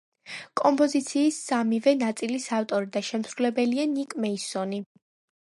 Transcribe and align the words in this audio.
კომპოზიციის 0.59 1.37
სამივე 1.49 1.93
ნაწილის 1.99 2.49
ავტორი 2.61 2.91
და 2.97 3.05
შემსრულებელია 3.11 3.87
ნიკ 3.93 4.19
მეისონი. 4.27 4.83